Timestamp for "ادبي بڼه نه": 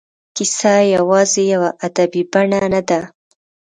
1.87-2.81